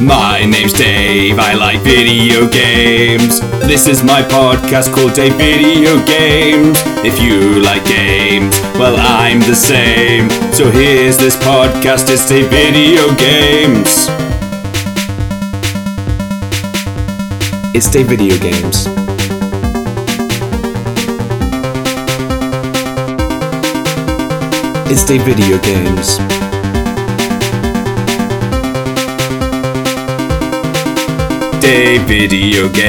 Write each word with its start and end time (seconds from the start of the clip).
My 0.00 0.46
name's 0.46 0.72
Dave, 0.72 1.38
I 1.38 1.52
like 1.52 1.80
video 1.80 2.48
games. 2.48 3.40
This 3.68 3.86
is 3.86 4.02
my 4.02 4.22
podcast 4.22 4.94
called 4.94 5.12
Dave 5.12 5.34
Video 5.34 6.02
Games. 6.06 6.78
If 7.04 7.20
you 7.20 7.60
like 7.60 7.84
games, 7.84 8.58
well, 8.78 8.96
I'm 8.98 9.40
the 9.40 9.54
same. 9.54 10.30
So 10.54 10.70
here's 10.70 11.18
this 11.18 11.36
podcast, 11.36 12.08
it's 12.08 12.26
Dave 12.26 12.48
Video 12.48 13.14
Games. 13.16 14.08
It's 17.74 17.90
Dave 17.90 18.06
Video 18.06 18.38
Games. 18.38 18.86
It's 24.90 25.04
Dave 25.04 25.24
Video 25.24 25.58
Games. 25.58 26.49
Dave 31.60 32.02
video 32.02 32.68
games. 32.70 32.86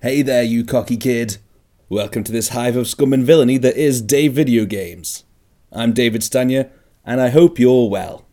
Hey 0.00 0.22
there, 0.22 0.42
you 0.42 0.64
cocky 0.64 0.96
kid. 0.96 1.36
Welcome 1.90 2.24
to 2.24 2.32
this 2.32 2.48
hive 2.48 2.76
of 2.76 2.88
scum 2.88 3.12
and 3.12 3.22
villainy 3.22 3.58
that 3.58 3.76
is 3.76 4.00
Dave 4.00 4.32
Video 4.32 4.64
Games. 4.64 5.24
I'm 5.70 5.92
David 5.92 6.22
Stanya, 6.22 6.70
and 7.04 7.20
I 7.20 7.28
hope 7.28 7.58
you're 7.58 7.90
well. 7.90 8.24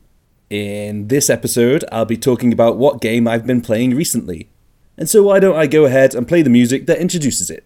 In 0.49 1.09
this 1.09 1.29
episode, 1.29 1.83
I'll 1.91 2.05
be 2.05 2.15
talking 2.15 2.53
about 2.53 2.77
what 2.77 3.01
game 3.01 3.27
I've 3.27 3.45
been 3.45 3.59
playing 3.59 3.95
recently. 3.95 4.49
And 4.97 5.09
so, 5.09 5.23
why 5.23 5.41
don't 5.41 5.57
I 5.57 5.67
go 5.67 5.83
ahead 5.83 6.15
and 6.15 6.25
play 6.25 6.41
the 6.41 6.49
music 6.49 6.85
that 6.85 6.99
introduces 6.99 7.49
it? 7.49 7.65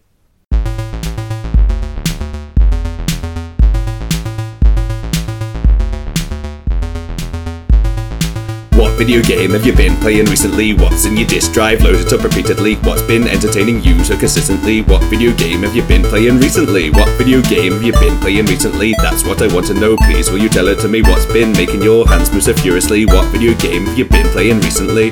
Video 9.04 9.20
game 9.22 9.50
have 9.50 9.66
you 9.66 9.74
been 9.74 9.96
playing 9.96 10.26
recently? 10.26 10.74
What's 10.74 11.06
in 11.06 11.16
your 11.16 11.26
disk 11.26 11.52
drive 11.52 11.82
loaded 11.82 12.12
up 12.12 12.22
repeatedly? 12.22 12.76
What's 12.86 13.02
been 13.02 13.26
entertaining 13.26 13.82
you 13.82 14.04
so 14.04 14.16
consistently? 14.16 14.82
What 14.82 15.02
video 15.10 15.34
game 15.34 15.64
have 15.64 15.74
you 15.74 15.82
been 15.82 16.04
playing 16.04 16.38
recently? 16.38 16.88
What 16.90 17.08
video 17.18 17.42
game 17.42 17.72
have 17.72 17.82
you 17.82 17.92
been 17.94 18.16
playing 18.20 18.46
recently? 18.46 18.94
That's 18.98 19.24
what 19.24 19.42
I 19.42 19.52
want 19.52 19.66
to 19.66 19.74
know. 19.74 19.96
Please, 19.96 20.30
will 20.30 20.38
you 20.38 20.48
tell 20.48 20.68
it 20.68 20.78
to 20.82 20.88
me? 20.88 21.02
What's 21.02 21.26
been 21.26 21.50
making 21.50 21.82
your 21.82 22.06
hands 22.06 22.32
move 22.32 22.44
so 22.44 22.54
furiously? 22.54 23.04
What 23.04 23.26
video 23.32 23.58
game 23.58 23.86
have 23.86 23.98
you 23.98 24.04
been 24.04 24.28
playing 24.28 24.60
recently? 24.60 25.10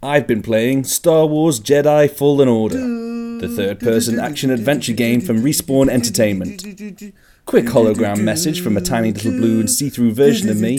I've 0.00 0.28
been 0.28 0.42
playing 0.42 0.84
Star 0.84 1.26
Wars 1.26 1.58
Jedi 1.58 2.08
Fallen 2.08 2.46
Order, 2.46 2.78
the 3.42 3.48
third 3.48 3.80
person 3.80 4.20
action 4.20 4.50
adventure 4.50 4.92
game 4.92 5.20
from 5.20 5.42
Respawn 5.42 5.88
Entertainment. 5.88 6.62
Quick 7.44 7.64
hologram 7.64 8.22
message 8.22 8.62
from 8.62 8.76
a 8.76 8.80
tiny 8.80 9.10
little 9.10 9.32
blue 9.32 9.58
and 9.58 9.68
see 9.68 9.90
through 9.90 10.12
version 10.12 10.48
of 10.48 10.60
me. 10.60 10.78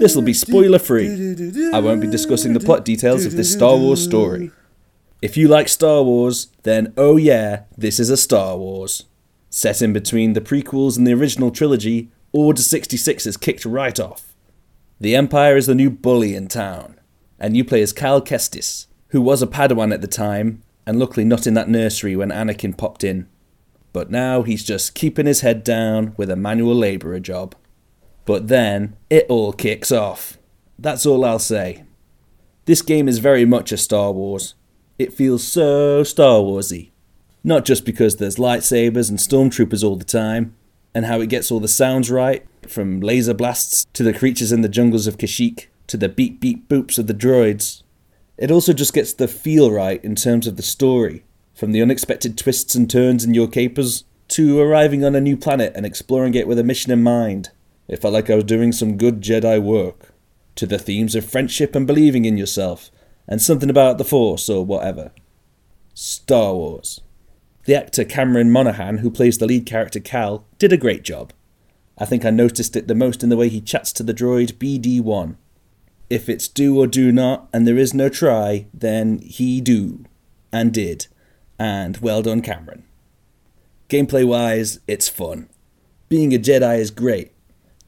This'll 0.00 0.20
be 0.20 0.34
spoiler 0.34 0.80
free. 0.80 1.70
I 1.72 1.78
won't 1.78 2.00
be 2.00 2.08
discussing 2.08 2.54
the 2.54 2.60
plot 2.60 2.84
details 2.84 3.24
of 3.24 3.36
this 3.36 3.52
Star 3.52 3.76
Wars 3.76 4.02
story. 4.02 4.50
If 5.22 5.36
you 5.36 5.46
like 5.46 5.68
Star 5.68 6.02
Wars, 6.02 6.48
then 6.64 6.92
oh 6.96 7.16
yeah, 7.16 7.64
this 7.78 8.00
is 8.00 8.10
a 8.10 8.16
Star 8.16 8.56
Wars. 8.56 9.04
Set 9.48 9.80
in 9.80 9.92
between 9.92 10.32
the 10.32 10.40
prequels 10.40 10.98
and 10.98 11.06
the 11.06 11.14
original 11.14 11.52
trilogy, 11.52 12.10
Order 12.32 12.62
66 12.62 13.26
is 13.26 13.36
kicked 13.36 13.64
right 13.64 14.00
off. 14.00 14.34
The 15.00 15.14
Empire 15.14 15.56
is 15.56 15.66
the 15.66 15.74
new 15.76 15.90
bully 15.90 16.34
in 16.34 16.48
town, 16.48 16.98
and 17.38 17.56
you 17.56 17.64
play 17.64 17.80
as 17.80 17.92
Cal 17.92 18.20
Kestis, 18.20 18.86
who 19.10 19.22
was 19.22 19.40
a 19.40 19.46
Padawan 19.46 19.94
at 19.94 20.00
the 20.00 20.08
time, 20.08 20.64
and 20.86 20.98
luckily 20.98 21.24
not 21.24 21.46
in 21.46 21.54
that 21.54 21.68
nursery 21.68 22.16
when 22.16 22.30
Anakin 22.30 22.76
popped 22.76 23.04
in. 23.04 23.28
But 23.92 24.10
now 24.10 24.42
he's 24.42 24.64
just 24.64 24.94
keeping 24.94 25.26
his 25.26 25.42
head 25.42 25.64
down 25.64 26.14
with 26.16 26.30
a 26.30 26.36
manual 26.36 26.74
labourer 26.74 27.20
job. 27.20 27.54
But 28.24 28.48
then, 28.48 28.96
it 29.10 29.26
all 29.28 29.52
kicks 29.52 29.92
off. 29.92 30.38
That's 30.78 31.04
all 31.04 31.24
I'll 31.24 31.38
say. 31.38 31.84
This 32.64 32.82
game 32.82 33.08
is 33.08 33.18
very 33.18 33.44
much 33.44 33.72
a 33.72 33.76
Star 33.76 34.12
Wars. 34.12 34.54
It 34.98 35.12
feels 35.12 35.42
so 35.42 36.04
Star 36.04 36.38
Warsy. 36.38 36.90
Not 37.44 37.64
just 37.64 37.84
because 37.84 38.16
there's 38.16 38.36
lightsabers 38.36 39.10
and 39.10 39.18
stormtroopers 39.18 39.82
all 39.82 39.96
the 39.96 40.04
time, 40.04 40.54
and 40.94 41.06
how 41.06 41.20
it 41.20 41.28
gets 41.28 41.50
all 41.50 41.60
the 41.60 41.68
sounds 41.68 42.10
right, 42.10 42.46
from 42.68 43.00
laser 43.00 43.34
blasts 43.34 43.86
to 43.94 44.02
the 44.02 44.12
creatures 44.12 44.52
in 44.52 44.60
the 44.60 44.68
jungles 44.68 45.06
of 45.06 45.18
Kashyyyk 45.18 45.66
to 45.88 45.96
the 45.96 46.08
beep 46.08 46.40
beep 46.40 46.68
boops 46.68 46.98
of 46.98 47.06
the 47.08 47.14
droids. 47.14 47.82
It 48.42 48.50
also 48.50 48.72
just 48.72 48.92
gets 48.92 49.12
the 49.12 49.28
feel 49.28 49.70
right 49.70 50.04
in 50.04 50.16
terms 50.16 50.48
of 50.48 50.56
the 50.56 50.64
story, 50.64 51.22
from 51.54 51.70
the 51.70 51.80
unexpected 51.80 52.36
twists 52.36 52.74
and 52.74 52.90
turns 52.90 53.22
in 53.22 53.34
your 53.34 53.46
capers 53.46 54.02
to 54.30 54.58
arriving 54.58 55.04
on 55.04 55.14
a 55.14 55.20
new 55.20 55.36
planet 55.36 55.72
and 55.76 55.86
exploring 55.86 56.34
it 56.34 56.48
with 56.48 56.58
a 56.58 56.64
mission 56.64 56.90
in 56.90 57.04
mind. 57.04 57.50
It 57.86 58.02
felt 58.02 58.12
like 58.12 58.28
I 58.28 58.34
was 58.34 58.42
doing 58.42 58.72
some 58.72 58.96
good 58.96 59.20
Jedi 59.20 59.62
work. 59.62 60.12
To 60.56 60.66
the 60.66 60.76
themes 60.76 61.14
of 61.14 61.24
friendship 61.24 61.76
and 61.76 61.86
believing 61.86 62.24
in 62.24 62.36
yourself, 62.36 62.90
and 63.28 63.40
something 63.40 63.70
about 63.70 63.98
the 63.98 64.04
Force 64.04 64.48
or 64.48 64.64
whatever. 64.64 65.12
Star 65.94 66.52
Wars. 66.52 67.00
The 67.66 67.76
actor 67.76 68.04
Cameron 68.04 68.50
Monaghan, 68.50 68.98
who 68.98 69.10
plays 69.12 69.38
the 69.38 69.46
lead 69.46 69.66
character 69.66 70.00
Cal, 70.00 70.44
did 70.58 70.72
a 70.72 70.76
great 70.76 71.04
job. 71.04 71.32
I 71.96 72.06
think 72.06 72.24
I 72.24 72.30
noticed 72.30 72.74
it 72.74 72.88
the 72.88 72.96
most 72.96 73.22
in 73.22 73.28
the 73.28 73.36
way 73.36 73.48
he 73.48 73.60
chats 73.60 73.92
to 73.92 74.02
the 74.02 74.12
droid 74.12 74.54
BD1. 74.54 75.36
If 76.12 76.28
it's 76.28 76.46
do 76.46 76.78
or 76.78 76.86
do 76.86 77.10
not, 77.10 77.48
and 77.54 77.66
there 77.66 77.78
is 77.78 77.94
no 77.94 78.10
try, 78.10 78.66
then 78.74 79.16
he 79.20 79.62
do. 79.62 80.04
And 80.52 80.70
did. 80.70 81.06
And 81.58 81.96
well 82.02 82.20
done, 82.20 82.42
Cameron. 82.42 82.84
Gameplay 83.88 84.22
wise, 84.22 84.78
it's 84.86 85.08
fun. 85.08 85.48
Being 86.10 86.34
a 86.34 86.38
Jedi 86.38 86.78
is 86.78 86.90
great. 86.90 87.32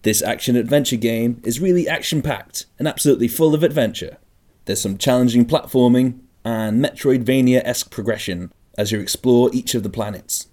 This 0.05 0.23
action 0.23 0.57
adventure 0.57 0.97
game 0.97 1.43
is 1.45 1.61
really 1.61 1.87
action 1.87 2.23
packed 2.23 2.65
and 2.79 2.89
absolutely 2.89 3.29
full 3.29 3.55
of 3.55 3.63
adventure. 3.63 4.17
There's 4.65 4.81
some 4.81 4.97
challenging 4.97 5.45
platforming 5.45 6.21
and 6.47 6.83
Metroidvania 6.83 7.61
esque 7.63 7.91
progression 7.91 8.55
as 8.79 8.91
you 8.91 9.01
explore 9.01 9.51
each 9.53 9.75
of 9.75 9.83
the 9.83 9.91
planets. 9.91 10.47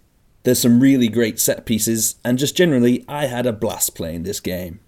There's 0.44 0.60
some 0.60 0.82
really 0.82 1.08
great 1.08 1.40
set 1.40 1.66
pieces, 1.66 2.16
and 2.26 2.38
just 2.38 2.58
generally, 2.58 3.06
I 3.08 3.28
had 3.28 3.46
a 3.46 3.54
blast 3.54 3.96
playing 3.96 4.24
this 4.24 4.42
game. 4.42 4.82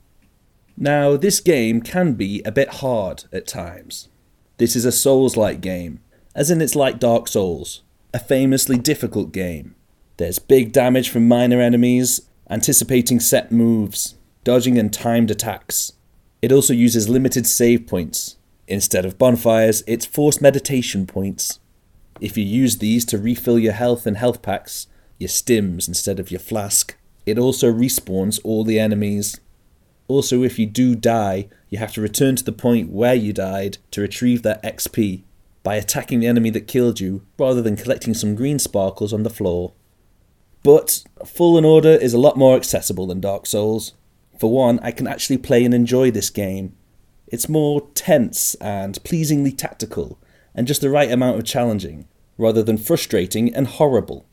Now, 0.76 1.18
this 1.18 1.40
game 1.40 1.82
can 1.82 2.14
be 2.14 2.42
a 2.44 2.52
bit 2.52 2.70
hard 2.76 3.26
at 3.32 3.48
times. 3.48 4.10
This 4.58 4.76
is 4.76 4.86
a 4.86 4.92
Souls 4.92 5.38
like 5.38 5.62
game, 5.62 6.00
as 6.36 6.50
in 6.50 6.62
it's 6.62 6.76
like 6.76 7.00
Dark 7.00 7.28
Souls, 7.28 7.84
a 8.14 8.20
famously 8.20 8.78
difficult 8.78 9.32
game. 9.32 9.76
There's 10.18 10.40
big 10.40 10.72
damage 10.72 11.10
from 11.10 11.28
minor 11.28 11.62
enemies, 11.62 12.22
anticipating 12.50 13.20
set 13.20 13.52
moves, 13.52 14.16
dodging 14.44 14.78
and 14.78 14.92
timed 14.94 15.32
attacks. 15.32 15.94
It 16.42 16.52
also 16.52 16.74
uses 16.74 17.10
limited 17.10 17.48
save 17.48 17.88
points. 17.88 18.38
Instead 18.68 19.06
of 19.06 19.18
bonfires, 19.18 19.84
it's 19.88 20.06
forced 20.06 20.42
meditation 20.42 21.06
points. 21.06 21.60
If 22.20 22.38
you 22.38 22.44
use 22.44 22.78
these 22.78 23.06
to 23.06 23.18
refill 23.18 23.60
your 23.60 23.74
health 23.74 24.06
and 24.06 24.18
health 24.18 24.42
packs, 24.42 24.88
your 25.18 25.30
stims 25.30 25.88
instead 25.88 26.20
of 26.20 26.32
your 26.32 26.40
flask, 26.40 26.96
it 27.26 27.38
also 27.38 27.72
respawns 27.72 28.40
all 28.44 28.64
the 28.64 28.80
enemies. 28.80 29.40
Also, 30.08 30.44
if 30.44 30.60
you 30.60 30.66
do 30.66 30.96
die, 30.96 31.48
you 31.70 31.78
have 31.78 31.94
to 31.94 32.02
return 32.02 32.36
to 32.36 32.44
the 32.44 32.52
point 32.52 32.92
where 32.92 33.16
you 33.16 33.34
died 33.34 33.78
to 33.92 34.02
retrieve 34.02 34.44
that 34.44 34.62
XP 34.64 35.24
by 35.64 35.76
attacking 35.76 36.20
the 36.20 36.28
enemy 36.28 36.50
that 36.50 36.68
killed 36.68 37.00
you 37.00 37.26
rather 37.40 37.62
than 37.62 37.78
collecting 37.78 38.14
some 38.14 38.36
green 38.36 38.60
sparkles 38.60 39.14
on 39.14 39.24
the 39.24 39.30
floor. 39.30 39.74
But 40.62 41.04
Fallen 41.26 41.66
Order 41.66 41.92
is 41.92 42.14
a 42.14 42.20
lot 42.20 42.38
more 42.38 42.56
accessible 42.56 43.08
than 43.08 43.22
Dark 43.22 43.46
Souls. 43.46 43.94
For 44.40 44.52
one, 44.52 44.80
I 44.80 44.92
can 44.92 45.08
actually 45.08 45.38
play 45.38 45.64
and 45.64 45.74
enjoy 45.74 46.12
this 46.12 46.30
game. 46.30 46.76
It's 47.28 47.50
more 47.50 47.90
tense 47.96 48.56
and 48.56 49.04
pleasingly 49.04 49.52
tactical, 49.52 50.20
and 50.54 50.68
just 50.68 50.82
the 50.82 50.90
right 50.90 51.12
amount 51.12 51.40
of 51.40 51.46
challenging, 51.46 52.08
rather 52.38 52.62
than 52.62 52.78
frustrating 52.78 53.54
and 53.56 53.68
horrible. 53.68 54.26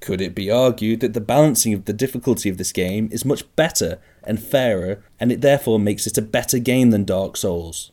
Could 0.00 0.20
it 0.20 0.34
be 0.34 0.50
argued 0.50 1.00
that 1.00 1.14
the 1.14 1.20
balancing 1.20 1.74
of 1.74 1.84
the 1.84 1.92
difficulty 1.92 2.48
of 2.48 2.56
this 2.56 2.72
game 2.72 3.08
is 3.10 3.24
much 3.24 3.44
better 3.56 3.98
and 4.22 4.42
fairer, 4.42 5.02
and 5.18 5.32
it 5.32 5.40
therefore 5.40 5.78
makes 5.78 6.06
it 6.06 6.18
a 6.18 6.22
better 6.22 6.58
game 6.58 6.90
than 6.90 7.04
Dark 7.04 7.36
Souls? 7.36 7.90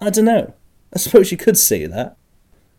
I 0.00 0.10
don't 0.10 0.26
know. 0.26 0.54
I 0.94 0.98
suppose 0.98 1.30
you 1.30 1.38
could 1.38 1.56
say 1.56 1.86
that. 1.86 2.16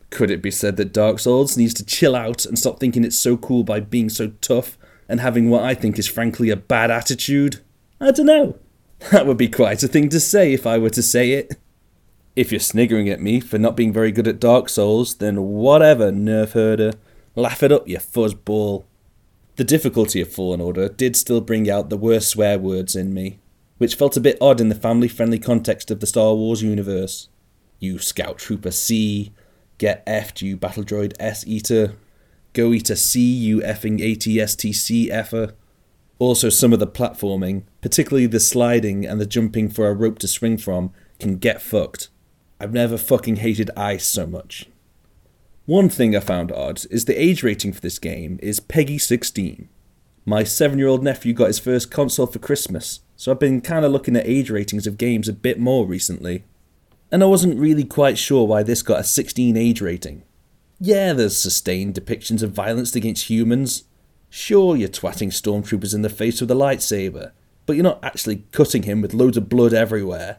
Could 0.10 0.32
it 0.32 0.42
be 0.42 0.52
said 0.52 0.78
that 0.78 0.94
Dark 0.94 1.20
Souls 1.20 1.58
needs 1.58 1.74
to 1.76 1.86
chill 1.86 2.16
out 2.16 2.46
and 2.46 2.58
stop 2.58 2.80
thinking 2.80 3.04
it's 3.04 3.18
so 3.18 3.36
cool 3.36 3.64
by 3.64 3.80
being 3.80 4.10
so 4.10 4.30
tough 4.42 4.78
and 5.10 5.20
having 5.20 5.50
what 5.50 5.64
I 5.64 5.74
think 5.74 6.00
is 6.00 6.08
frankly 6.08 6.50
a 6.50 6.56
bad 6.56 6.92
attitude? 6.92 7.62
I 8.00 8.12
don't 8.12 8.26
know. 8.26 8.58
That 9.12 9.28
would 9.28 9.38
be 9.38 9.48
quite 9.48 9.84
a 9.84 9.88
thing 9.88 10.10
to 10.10 10.20
say 10.20 10.54
if 10.54 10.66
I 10.66 10.80
were 10.80 10.90
to 10.90 11.04
say 11.04 11.34
it. 11.34 11.56
If 12.36 12.52
you're 12.52 12.60
sniggering 12.60 13.10
at 13.10 13.22
me 13.22 13.40
for 13.40 13.60
not 13.60 13.76
being 13.76 13.94
very 13.94 14.12
good 14.12 14.28
at 14.28 14.40
Dark 14.40 14.70
Souls, 14.70 15.16
then 15.16 15.44
whatever, 15.44 16.12
nerf 16.12 16.54
herder. 16.54 16.94
Laugh 17.38 17.62
it 17.62 17.72
up, 17.72 17.88
you 17.88 18.00
fuzzball. 18.00 18.86
The 19.58 19.64
difficulty 19.64 20.22
of 20.22 20.34
Fallen 20.34 20.60
Order 20.60 20.90
did 20.90 21.16
still 21.16 21.40
bring 21.40 21.70
out 21.70 21.92
the 21.92 21.96
worst 21.96 22.30
swear 22.30 22.58
words 22.58 22.96
in 22.96 23.14
me, 23.14 23.38
which 23.78 23.94
felt 23.94 24.18
a 24.18 24.22
bit 24.22 24.40
odd 24.42 24.60
in 24.60 24.70
the 24.70 24.76
family 24.76 25.08
friendly 25.08 25.38
context 25.38 25.92
of 25.92 26.00
the 26.00 26.08
Star 26.08 26.34
Wars 26.34 26.64
universe. 26.64 27.30
You 27.78 28.00
Scout 28.00 28.40
Trooper 28.40 28.72
C, 28.72 29.32
Get 29.78 30.04
effed, 30.08 30.42
you 30.42 30.58
Battle 30.58 30.84
Droid 30.84 31.14
S 31.20 31.46
Eater. 31.46 31.94
Go 32.54 32.74
Eater 32.74 32.96
C, 32.96 33.22
you 33.22 33.60
effing 33.60 34.00
ATSTC 34.00 35.12
effer. 35.12 35.54
Also, 36.18 36.50
some 36.50 36.74
of 36.74 36.80
the 36.80 36.88
platforming, 36.88 37.66
particularly 37.82 38.26
the 38.26 38.40
sliding 38.40 39.06
and 39.06 39.22
the 39.22 39.28
jumping 39.28 39.70
for 39.70 39.88
a 39.88 39.94
rope 39.94 40.18
to 40.20 40.28
swing 40.28 40.58
from, 40.58 40.92
can 41.20 41.38
get 41.38 41.62
fucked. 41.62 42.10
I've 42.60 42.74
never 42.74 42.98
fucking 42.98 43.36
hated 43.36 43.70
ice 43.78 44.08
so 44.08 44.26
much. 44.26 44.68
One 45.68 45.90
thing 45.90 46.16
I 46.16 46.22
found 46.22 46.54
odd 46.54 46.86
is 46.90 47.04
the 47.04 47.22
age 47.22 47.44
rating 47.44 47.74
for 47.74 47.82
this 47.82 48.00
game 48.00 48.40
is 48.42 48.62
PEGI 48.62 49.02
16. 49.02 49.68
My 50.26 50.46
seven 50.46 50.80
year 50.80 50.88
old 50.88 51.04
nephew 51.04 51.34
got 51.34 51.48
his 51.48 51.60
first 51.60 51.92
console 51.92 52.26
for 52.26 52.40
Christmas, 52.40 53.02
so 53.18 53.34
I've 53.34 53.40
been 53.42 53.60
kinda 53.60 53.90
looking 53.90 54.16
at 54.16 54.26
age 54.26 54.50
ratings 54.50 54.88
of 54.88 54.98
games 54.98 55.28
a 55.28 55.34
bit 55.34 55.60
more 55.60 55.86
recently. 55.86 56.46
And 57.12 57.22
I 57.22 57.26
wasn't 57.26 57.60
really 57.60 57.84
quite 57.84 58.18
sure 58.18 58.48
why 58.48 58.64
this 58.64 58.82
got 58.82 59.02
a 59.02 59.04
16 59.04 59.58
age 59.58 59.82
rating. 59.82 60.24
Yeah, 60.80 61.12
there's 61.12 61.36
sustained 61.36 61.96
depictions 61.96 62.42
of 62.42 62.54
violence 62.54 62.96
against 62.96 63.30
humans. 63.30 63.84
Sure, 64.30 64.78
you're 64.78 64.88
twatting 64.88 65.32
stormtroopers 65.32 65.94
in 65.94 66.02
the 66.02 66.08
face 66.08 66.40
with 66.40 66.50
a 66.50 66.54
lightsaber, 66.54 67.32
but 67.66 67.76
you're 67.76 67.84
not 67.84 68.00
actually 68.02 68.46
cutting 68.54 68.84
him 68.84 69.02
with 69.02 69.14
loads 69.14 69.36
of 69.36 69.50
blood 69.50 69.74
everywhere. 69.74 70.38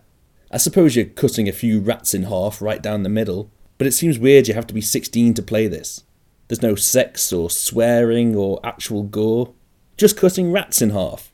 I 0.50 0.56
suppose 0.56 0.96
you're 0.96 1.04
cutting 1.04 1.50
a 1.50 1.52
few 1.52 1.80
rats 1.80 2.14
in 2.14 2.22
half 2.22 2.62
right 2.62 2.82
down 2.82 3.02
the 3.02 3.10
middle, 3.10 3.50
but 3.78 3.86
it 3.86 3.92
seems 3.92 4.18
weird 4.18 4.48
you 4.48 4.54
have 4.54 4.66
to 4.66 4.74
be 4.74 4.80
16 4.80 5.34
to 5.34 5.42
play 5.42 5.68
this. 5.68 6.04
There's 6.48 6.62
no 6.62 6.74
sex 6.74 7.32
or 7.32 7.48
swearing 7.48 8.34
or 8.34 8.60
actual 8.64 9.04
gore, 9.04 9.54
just 9.96 10.16
cutting 10.16 10.52
rats 10.52 10.82
in 10.82 10.90
half. 10.90 11.32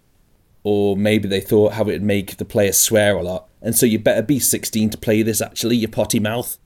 Or 0.62 0.96
maybe 0.96 1.28
they 1.28 1.40
thought 1.40 1.74
how 1.74 1.88
it'd 1.88 2.02
make 2.02 2.36
the 2.36 2.44
player 2.44 2.72
swear 2.72 3.16
a 3.16 3.22
lot, 3.22 3.48
and 3.60 3.76
so 3.76 3.86
you 3.86 3.98
better 3.98 4.22
be 4.22 4.38
16 4.38 4.90
to 4.90 4.98
play 4.98 5.22
this 5.22 5.40
actually, 5.40 5.76
you 5.76 5.88
potty 5.88 6.20
mouth. 6.20 6.56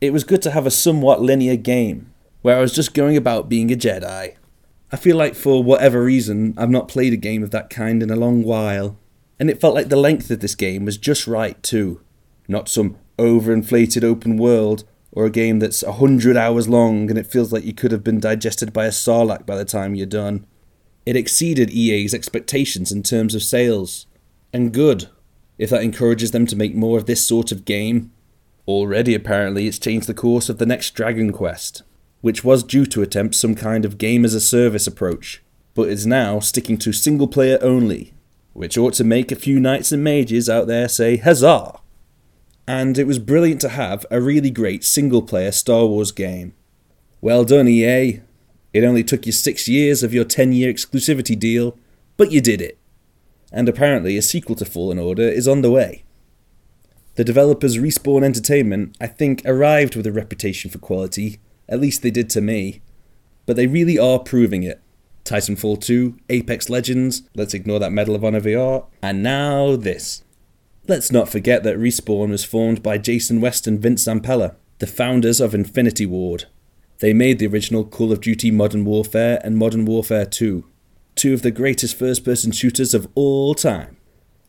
It 0.00 0.12
was 0.12 0.24
good 0.24 0.42
to 0.42 0.50
have 0.50 0.66
a 0.66 0.70
somewhat 0.70 1.22
linear 1.22 1.56
game, 1.56 2.12
where 2.42 2.56
I 2.56 2.60
was 2.60 2.74
just 2.74 2.94
going 2.94 3.16
about 3.16 3.48
being 3.48 3.72
a 3.72 3.76
Jedi. 3.76 4.36
I 4.92 4.96
feel 4.96 5.16
like 5.16 5.34
for 5.34 5.64
whatever 5.64 6.04
reason, 6.04 6.54
I've 6.56 6.70
not 6.70 6.88
played 6.88 7.12
a 7.12 7.16
game 7.16 7.42
of 7.42 7.50
that 7.50 7.70
kind 7.70 8.02
in 8.02 8.10
a 8.10 8.16
long 8.16 8.42
while 8.42 8.96
and 9.38 9.50
it 9.50 9.60
felt 9.60 9.74
like 9.74 9.88
the 9.88 9.96
length 9.96 10.30
of 10.30 10.40
this 10.40 10.54
game 10.54 10.84
was 10.84 10.96
just 10.96 11.26
right 11.26 11.60
too. 11.62 12.00
Not 12.48 12.68
some 12.68 12.96
overinflated 13.18 14.02
open 14.02 14.36
world, 14.36 14.84
or 15.16 15.24
a 15.24 15.30
game 15.30 15.58
that's 15.58 15.82
a 15.82 15.94
hundred 15.94 16.36
hours 16.36 16.68
long 16.68 17.10
and 17.10 17.18
it 17.18 17.26
feels 17.26 17.52
like 17.52 17.64
you 17.64 17.74
could 17.74 17.90
have 17.90 18.04
been 18.04 18.20
digested 18.20 18.72
by 18.72 18.84
a 18.84 18.90
sarlacc 18.90 19.44
by 19.44 19.56
the 19.56 19.64
time 19.64 19.96
you're 19.96 20.06
done. 20.06 20.46
It 21.04 21.16
exceeded 21.16 21.70
EA's 21.70 22.14
expectations 22.14 22.92
in 22.92 23.02
terms 23.02 23.34
of 23.34 23.42
sales. 23.42 24.06
And 24.52 24.72
good, 24.72 25.08
if 25.58 25.70
that 25.70 25.82
encourages 25.82 26.30
them 26.30 26.46
to 26.46 26.56
make 26.56 26.74
more 26.74 26.98
of 26.98 27.06
this 27.06 27.26
sort 27.26 27.50
of 27.50 27.64
game. 27.64 28.12
Already, 28.68 29.14
apparently, 29.14 29.66
it's 29.66 29.78
changed 29.78 30.06
the 30.06 30.14
course 30.14 30.48
of 30.48 30.58
the 30.58 30.66
next 30.66 30.92
Dragon 30.92 31.32
Quest, 31.32 31.82
which 32.20 32.44
was 32.44 32.62
due 32.62 32.86
to 32.86 33.02
attempt 33.02 33.34
some 33.34 33.54
kind 33.54 33.84
of 33.84 33.98
game 33.98 34.24
as 34.24 34.34
a 34.34 34.40
service 34.40 34.86
approach, 34.86 35.42
but 35.74 35.88
is 35.88 36.06
now 36.06 36.40
sticking 36.40 36.76
to 36.78 36.92
single 36.92 37.28
player 37.28 37.58
only 37.62 38.12
which 38.56 38.78
ought 38.78 38.94
to 38.94 39.04
make 39.04 39.30
a 39.30 39.36
few 39.36 39.60
knights 39.60 39.92
and 39.92 40.02
mages 40.02 40.48
out 40.48 40.66
there 40.66 40.88
say 40.88 41.18
huzzah! 41.18 41.78
And 42.68 42.98
it 42.98 43.06
was 43.06 43.18
brilliant 43.18 43.60
to 43.62 43.68
have 43.68 44.04
a 44.10 44.20
really 44.20 44.50
great 44.50 44.84
single 44.84 45.22
player 45.22 45.52
Star 45.52 45.86
Wars 45.86 46.10
game. 46.10 46.54
Well 47.20 47.44
done, 47.44 47.68
EA. 47.68 48.20
It 48.72 48.84
only 48.84 49.04
took 49.04 49.24
you 49.24 49.32
six 49.32 49.68
years 49.68 50.02
of 50.02 50.12
your 50.12 50.24
10 50.24 50.52
year 50.52 50.72
exclusivity 50.72 51.38
deal, 51.38 51.78
but 52.16 52.32
you 52.32 52.40
did 52.40 52.60
it. 52.60 52.78
And 53.52 53.68
apparently, 53.68 54.16
a 54.16 54.22
sequel 54.22 54.56
to 54.56 54.64
Fallen 54.64 54.98
Order 54.98 55.22
is 55.28 55.46
on 55.46 55.62
the 55.62 55.70
way. 55.70 56.04
The 57.14 57.24
developers 57.24 57.78
Respawn 57.78 58.22
Entertainment, 58.22 58.96
I 59.00 59.06
think, 59.06 59.40
arrived 59.46 59.96
with 59.96 60.06
a 60.06 60.12
reputation 60.12 60.70
for 60.70 60.78
quality, 60.78 61.38
at 61.68 61.80
least 61.80 62.02
they 62.02 62.10
did 62.10 62.28
to 62.30 62.40
me, 62.40 62.82
but 63.46 63.56
they 63.56 63.66
really 63.66 63.98
are 63.98 64.18
proving 64.18 64.62
it. 64.62 64.82
Titanfall 65.24 65.80
2, 65.80 66.16
Apex 66.28 66.68
Legends, 66.68 67.22
let's 67.34 67.54
ignore 67.54 67.78
that 67.78 67.92
Medal 67.92 68.14
of 68.14 68.24
Honor 68.24 68.40
VR, 68.40 68.84
and 69.02 69.22
now 69.22 69.76
this. 69.76 70.22
Let's 70.88 71.10
not 71.10 71.28
forget 71.28 71.64
that 71.64 71.78
Respawn 71.78 72.30
was 72.30 72.44
formed 72.44 72.80
by 72.80 72.96
Jason 72.98 73.40
West 73.40 73.66
and 73.66 73.80
Vince 73.80 74.04
Zampella, 74.04 74.54
the 74.78 74.86
founders 74.86 75.40
of 75.40 75.52
Infinity 75.52 76.06
Ward. 76.06 76.44
They 77.00 77.12
made 77.12 77.40
the 77.40 77.48
original 77.48 77.84
Call 77.84 78.12
of 78.12 78.20
Duty 78.20 78.52
Modern 78.52 78.84
Warfare 78.84 79.40
and 79.42 79.58
Modern 79.58 79.84
Warfare 79.84 80.26
2, 80.26 80.64
two 81.16 81.34
of 81.34 81.42
the 81.42 81.50
greatest 81.50 81.96
first 81.96 82.24
person 82.24 82.52
shooters 82.52 82.94
of 82.94 83.08
all 83.16 83.56
time. 83.56 83.95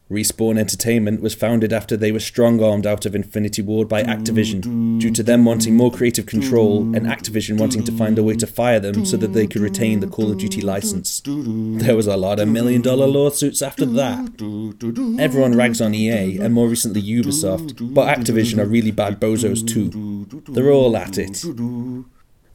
Respawn 0.10 0.58
Entertainment 0.58 1.22
was 1.22 1.36
founded 1.36 1.74
after 1.74 1.98
they 1.98 2.14
were 2.14 2.22
strong 2.22 2.64
armed 2.64 2.88
out 2.88 3.06
of 3.06 3.14
Infinity 3.14 3.62
Ward 3.62 3.90
by 3.90 4.04
Activision, 4.04 5.00
due 5.02 5.12
to 5.12 5.22
them 5.22 5.44
wanting 5.44 5.76
more 5.76 5.92
creative 5.92 6.26
control 6.26 6.84
and 6.96 7.06
Activision 7.06 7.58
wanting 7.58 7.84
to 7.84 7.92
find 7.92 8.18
a 8.18 8.24
way 8.24 8.36
to 8.36 8.48
fire 8.48 8.80
them 8.80 9.06
so 9.06 9.18
that 9.18 9.34
they 9.34 9.46
could 9.48 9.62
retain 9.62 10.00
the 10.00 10.08
Call 10.08 10.32
of 10.32 10.38
Duty 10.38 10.62
license. 10.62 11.22
There 11.26 11.96
was 11.98 12.08
a 12.08 12.16
lot 12.16 12.40
of 12.40 12.48
million 12.48 12.82
dollar 12.82 13.06
lawsuits 13.06 13.62
after 13.62 13.86
that. 13.86 15.20
Everyone 15.20 15.58
rags 15.58 15.82
on 15.82 15.94
EA 15.94 16.40
and 16.40 16.54
more 16.54 16.70
recently 16.70 17.02
Ubisoft, 17.02 17.94
but 17.94 18.18
Activision 18.18 18.60
are 18.60 18.66
really 18.66 18.92
bad 18.92 19.20
bozos 19.20 19.68
too. 19.68 20.26
They're 20.54 20.72
all 20.72 20.96
at 20.96 21.18
it. 21.18 21.44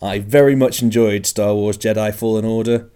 I 0.00 0.18
very 0.20 0.56
much 0.56 0.82
enjoyed 0.82 1.26
Star 1.26 1.54
Wars 1.54 1.76
Jedi 1.76 2.14
Fallen 2.14 2.46
Order. 2.46 2.88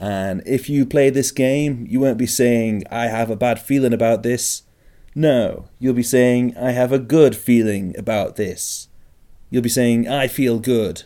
And 0.00 0.42
if 0.46 0.70
you 0.70 0.86
play 0.86 1.10
this 1.10 1.30
game, 1.30 1.86
you 1.88 2.00
won't 2.00 2.16
be 2.16 2.26
saying, 2.26 2.84
I 2.90 3.08
have 3.08 3.28
a 3.28 3.36
bad 3.36 3.60
feeling 3.60 3.92
about 3.92 4.22
this. 4.22 4.62
No, 5.14 5.68
you'll 5.78 5.92
be 5.92 6.02
saying, 6.02 6.56
I 6.56 6.70
have 6.70 6.90
a 6.90 6.98
good 6.98 7.36
feeling 7.36 7.94
about 7.98 8.36
this. 8.36 8.88
You'll 9.50 9.62
be 9.62 9.68
saying, 9.68 10.08
I 10.08 10.26
feel 10.26 10.58
good. 10.58 11.02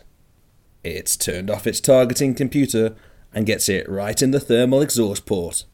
It's 0.81 1.17
turned 1.17 1.49
off 1.49 1.67
its 1.67 1.81
targeting 1.81 2.35
computer 2.35 2.95
and 3.33 3.45
gets 3.45 3.67
it 3.67 3.89
right 3.89 4.21
in 4.21 4.31
the 4.31 4.39
thermal 4.39 4.81
exhaust 4.81 5.25
port. 5.25 5.65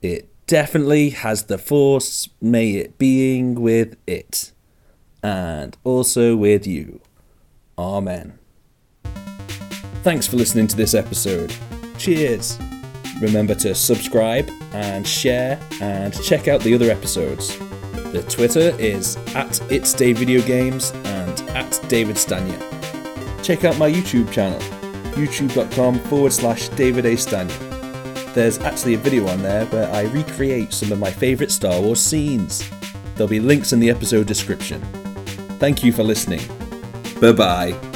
It 0.00 0.28
definitely 0.46 1.10
has 1.10 1.44
the 1.44 1.58
force, 1.58 2.28
may 2.40 2.72
it 2.72 2.98
being 2.98 3.60
with 3.60 3.96
it. 4.06 4.52
And 5.24 5.76
also 5.82 6.36
with 6.36 6.68
you. 6.68 7.00
Amen. 7.76 8.38
Thanks 10.02 10.28
for 10.28 10.36
listening 10.36 10.68
to 10.68 10.76
this 10.76 10.94
episode. 10.94 11.52
Cheers! 12.00 12.58
Remember 13.20 13.54
to 13.56 13.74
subscribe 13.74 14.50
and 14.72 15.06
share 15.06 15.60
and 15.82 16.18
check 16.24 16.48
out 16.48 16.62
the 16.62 16.74
other 16.74 16.90
episodes. 16.90 17.58
The 18.12 18.24
Twitter 18.26 18.74
is 18.78 19.18
at 19.34 19.60
It's 19.70 19.92
Dave 19.92 20.16
Video 20.16 20.40
Games 20.40 20.92
and 21.04 21.38
at 21.50 21.78
David 21.88 22.16
Stanya. 22.16 22.58
Check 23.44 23.64
out 23.64 23.76
my 23.76 23.90
YouTube 23.90 24.32
channel, 24.32 24.58
youtube.com 25.12 25.98
forward 26.04 26.32
slash 26.32 26.70
David 26.70 27.04
A. 27.04 27.16
Stanya. 27.16 28.32
There's 28.32 28.58
actually 28.60 28.94
a 28.94 28.98
video 28.98 29.28
on 29.28 29.42
there 29.42 29.66
where 29.66 29.92
I 29.92 30.04
recreate 30.04 30.72
some 30.72 30.92
of 30.92 30.98
my 30.98 31.10
favourite 31.10 31.50
Star 31.50 31.78
Wars 31.82 32.00
scenes. 32.00 32.66
There'll 33.14 33.28
be 33.28 33.40
links 33.40 33.74
in 33.74 33.78
the 33.78 33.90
episode 33.90 34.26
description. 34.26 34.80
Thank 35.58 35.84
you 35.84 35.92
for 35.92 36.02
listening. 36.02 36.40
Bye 37.20 37.32
bye. 37.32 37.89